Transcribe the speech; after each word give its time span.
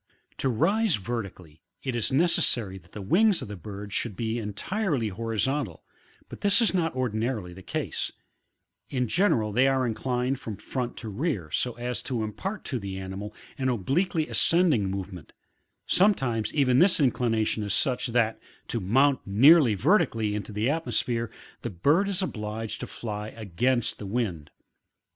To 0.37 0.49
rise 0.49 0.95
vertically, 0.95 1.61
it 1.83 1.95
is 1.95 2.11
necessary 2.11 2.79
that 2.79 2.93
the 2.93 3.03
wings 3.03 3.43
of 3.43 3.47
the 3.47 3.55
bird 3.55 3.93
should 3.93 4.19
\ye 4.19 4.39
entirely 4.39 5.11
horizcmtal, 5.11 5.81
but 6.27 6.41
this 6.41 6.59
is 6.59 6.73
not 6.73 6.95
ordinarily 6.95 7.53
the 7.53 7.61
case; 7.61 8.11
in 8.89 9.07
general 9.07 9.51
they 9.51 9.67
are 9.67 9.85
inclined 9.85 10.39
from 10.39 10.57
front 10.57 10.97
to 10.97 11.09
rear 11.09 11.51
so 11.51 11.73
as 11.73 12.01
to 12.01 12.23
impart 12.23 12.65
to 12.65 12.79
the 12.79 12.97
animal 12.97 13.35
an 13.59 13.69
obliquely 13.69 14.27
ascending 14.27 14.89
movement; 14.89 15.33
sometimes 15.85 16.51
even 16.51 16.79
this 16.79 16.99
inclination 16.99 17.61
is 17.61 17.75
such, 17.75 18.07
that, 18.07 18.39
to 18.69 18.79
mount 18.79 19.19
neariy 19.29 19.77
vertically, 19.77 20.33
into 20.33 20.51
the 20.51 20.67
atmosphere, 20.67 21.29
the 21.61 21.69
bird 21.69 22.09
is 22.09 22.23
obliged 22.23 22.79
to 22.79 22.87
fly 22.87 23.27
against 23.37 23.99
the 23.99 24.07
wind. 24.07 24.49